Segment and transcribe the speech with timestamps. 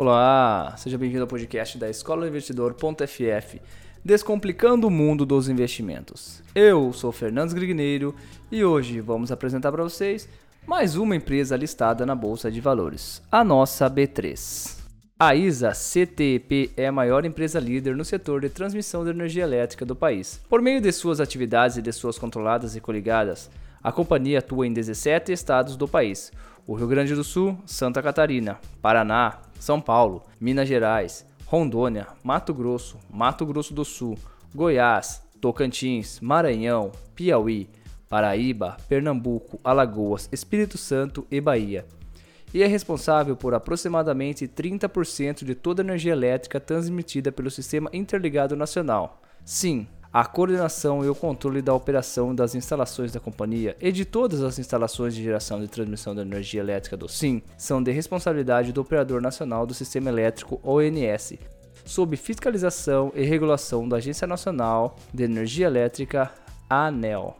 [0.00, 3.60] Olá, seja bem-vindo ao podcast da Escola Investidor.ff,
[4.04, 6.40] descomplicando o mundo dos investimentos.
[6.54, 8.14] Eu sou Fernandes Grigneiro
[8.48, 10.28] e hoje vamos apresentar para vocês
[10.64, 14.78] mais uma empresa listada na Bolsa de Valores, a nossa B3.
[15.18, 19.84] A ISA CTEP é a maior empresa líder no setor de transmissão de energia elétrica
[19.84, 20.40] do país.
[20.48, 23.50] Por meio de suas atividades e de suas controladas e coligadas,
[23.82, 26.30] a companhia atua em 17 estados do país:
[26.68, 32.98] o Rio Grande do Sul, Santa Catarina, Paraná, São Paulo, Minas Gerais, Rondônia, Mato Grosso,
[33.10, 34.18] Mato Grosso do Sul,
[34.54, 37.68] Goiás, Tocantins, Maranhão, Piauí,
[38.08, 41.86] Paraíba, Pernambuco, Alagoas, Espírito Santo e Bahia.
[42.52, 48.56] E é responsável por aproximadamente 30% de toda a energia elétrica transmitida pelo Sistema Interligado
[48.56, 49.20] Nacional.
[49.44, 54.42] Sim, a coordenação e o controle da operação das instalações da companhia e de todas
[54.42, 58.80] as instalações de geração e transmissão de energia elétrica do SIM são de responsabilidade do
[58.80, 61.34] Operador Nacional do Sistema Elétrico ONS,
[61.84, 66.30] sob fiscalização e regulação da Agência Nacional de Energia Elétrica,
[66.68, 67.36] ANEL.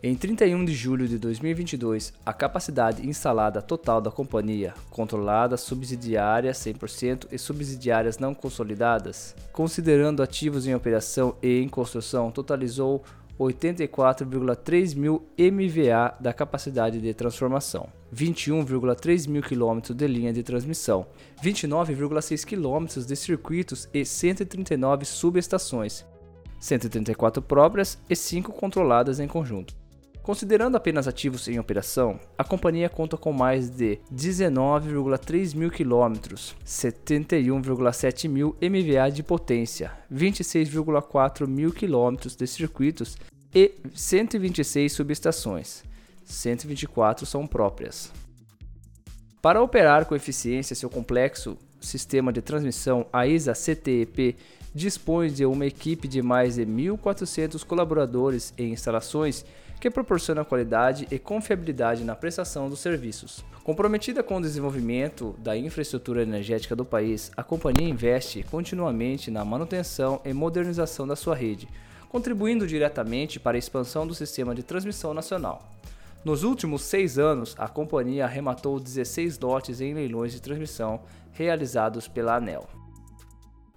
[0.00, 7.26] Em 31 de julho de 2022, a capacidade instalada total da companhia, controlada, subsidiária 100%
[7.32, 13.02] e subsidiárias não consolidadas, considerando ativos em operação e em construção, totalizou
[13.40, 21.08] 84,3 mil MVA da capacidade de transformação, 21,3 mil km de linha de transmissão,
[21.42, 26.06] 29,6 km de circuitos e 139 subestações,
[26.60, 29.77] 134 próprias e 5 controladas em conjunto.
[30.28, 38.28] Considerando apenas ativos em operação, a companhia conta com mais de 19,3 mil quilômetros, 71,7
[38.28, 43.16] mil MVA de potência, 26,4 mil quilômetros de circuitos
[43.54, 45.82] e 126 subestações.
[46.26, 48.12] 124 são próprias.
[49.40, 54.36] Para operar com eficiência seu complexo sistema de transmissão, a ISA CTEP
[54.74, 59.42] dispõe de uma equipe de mais de 1.400 colaboradores em instalações
[59.80, 63.44] que proporciona qualidade e confiabilidade na prestação dos serviços.
[63.62, 70.20] Comprometida com o desenvolvimento da infraestrutura energética do país, a companhia investe continuamente na manutenção
[70.24, 71.68] e modernização da sua rede,
[72.08, 75.62] contribuindo diretamente para a expansão do sistema de transmissão nacional.
[76.24, 81.00] Nos últimos seis anos, a companhia arrematou 16 lotes em leilões de transmissão
[81.32, 82.77] realizados pela ANEL.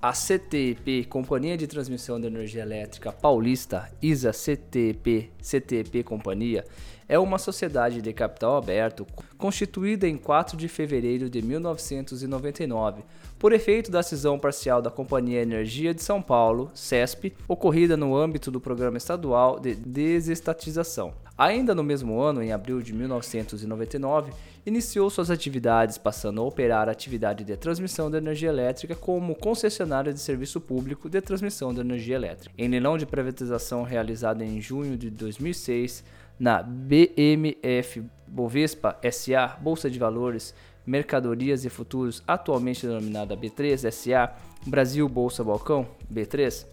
[0.00, 6.64] A CTEP, Companhia de Transmissão de Energia Elétrica Paulista, ISA CTEP, CTEP Companhia,
[7.08, 9.06] é uma sociedade de capital aberto
[9.38, 13.02] constituída em 4 de fevereiro de 1999,
[13.38, 18.50] por efeito da cisão parcial da Companhia Energia de São Paulo, CESP, ocorrida no âmbito
[18.50, 21.14] do Programa Estadual de Desestatização.
[21.38, 24.32] Ainda no mesmo ano, em abril de 1999,
[24.66, 30.12] iniciou suas atividades, passando a operar a atividade de transmissão de energia elétrica como concessionária
[30.12, 32.52] de serviço público de transmissão de energia elétrica.
[32.58, 36.02] Em leilão de privatização realizado em junho de 2006,
[36.38, 40.54] na BMF Bovespa SA, Bolsa de Valores,
[40.86, 44.32] Mercadorias e Futuros, atualmente denominada B3 SA,
[44.66, 46.66] Brasil Bolsa Balcão, B3,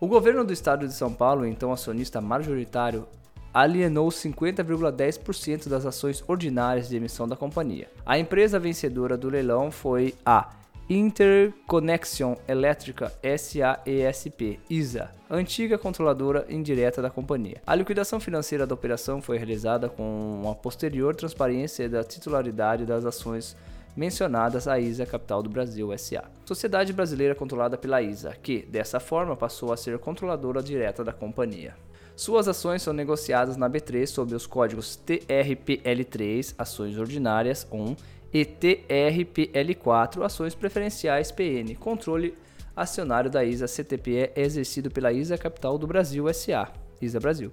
[0.00, 3.06] o governo do estado de São Paulo, então acionista majoritário,
[3.54, 7.88] alienou 50,10% das ações ordinárias de emissão da companhia.
[8.04, 10.50] A empresa vencedora do leilão foi a
[10.90, 17.62] Interconnection Elétrica SAESP, ISA, antiga controladora indireta da companhia.
[17.64, 23.56] A liquidação financeira da operação foi realizada com uma posterior transparência da titularidade das ações
[23.96, 29.36] mencionadas à ISA Capital do Brasil SA, sociedade brasileira controlada pela ISA, que, dessa forma,
[29.36, 31.76] passou a ser controladora direta da companhia.
[32.16, 37.96] Suas ações são negociadas na B3 sob os códigos TRPL3, ações ordinárias 1,
[38.32, 42.34] e TRPL4, ações preferenciais PN, controle
[42.74, 47.52] acionário da ISA CTPE é exercido pela ISA Capital do Brasil SA, ISA Brasil.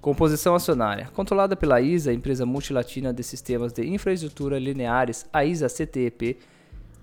[0.00, 1.10] Composição acionária.
[1.12, 6.38] Controlada pela ISA, empresa multilatina de sistemas de infraestrutura lineares, a ISA CTEP,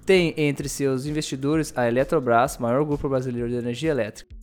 [0.06, 4.34] tem entre seus investidores a Eletrobras, maior grupo brasileiro de energia elétrica.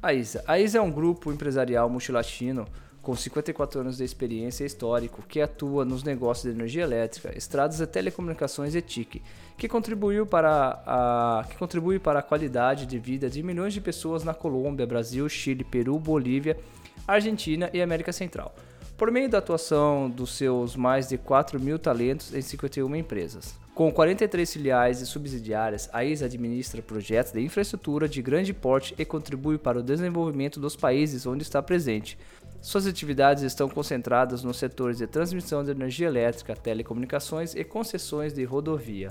[0.00, 0.44] A ISA.
[0.46, 2.66] A ISA é um grupo empresarial multilatino
[3.02, 7.86] com 54 anos de experiência histórico que atua nos negócios de energia elétrica, estradas e
[7.86, 9.22] telecomunicações e TIC,
[9.56, 14.22] que contribuiu para a, que contribui para a qualidade de vida de milhões de pessoas
[14.22, 16.58] na Colômbia, Brasil, Chile, Peru, Bolívia,
[17.06, 18.54] Argentina e América Central,
[18.96, 23.58] por meio da atuação dos seus mais de 4 mil talentos em 51 empresas.
[23.80, 29.06] Com 43 filiais e subsidiárias, a ISA administra projetos de infraestrutura de grande porte e
[29.06, 32.18] contribui para o desenvolvimento dos países onde está presente,
[32.62, 38.44] Suas atividades estão concentradas nos setores de transmissão de energia elétrica, telecomunicações e concessões de
[38.44, 39.10] rodovia.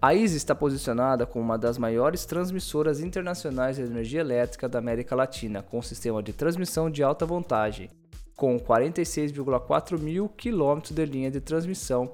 [0.00, 5.14] A ISA está posicionada como uma das maiores transmissoras internacionais de energia elétrica da América
[5.14, 7.90] Latina, com sistema de transmissão de alta voltagem,
[8.34, 12.10] com 46,4 mil quilômetros de linha de transmissão,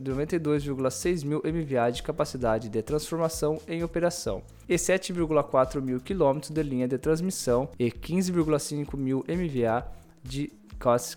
[0.00, 6.86] 92,6 mil MVA de capacidade de transformação em operação e 7,4 mil quilômetros de linha
[6.86, 9.86] de transmissão e 15,5 mil MVA
[10.22, 10.52] de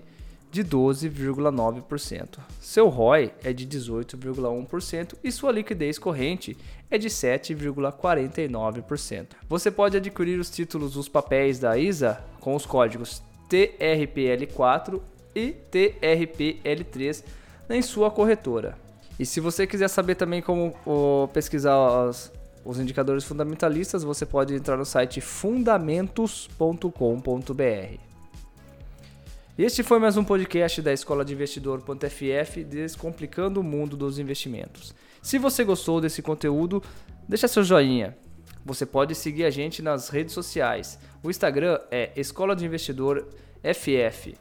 [0.52, 2.40] de 12,9%.
[2.60, 6.58] Seu ROI é de 18,1% e sua liquidez corrente
[6.90, 9.28] é de 7,49%.
[9.48, 15.00] Você pode adquirir os títulos dos papéis da ISA com os códigos TRPL4
[15.36, 17.24] e TRPL3
[17.70, 18.78] em sua corretora.
[19.20, 20.74] E se você quiser saber também como
[21.34, 22.32] pesquisar os,
[22.64, 28.09] os indicadores fundamentalistas, você pode entrar no site fundamentos.com.br.
[29.60, 34.96] Este foi mais um podcast da Escola de Investidor.ff Descomplicando o Mundo dos Investimentos.
[35.22, 36.82] Se você gostou desse conteúdo,
[37.28, 38.18] deixa seu joinha.
[38.66, 40.98] Você pode seguir a gente nas redes sociais.
[41.22, 43.28] O Instagram é Escola de Investidor
[43.62, 44.34] FF.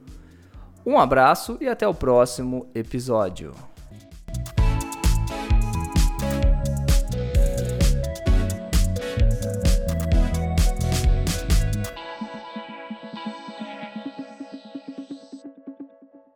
[0.86, 3.52] Um abraço e até o próximo episódio.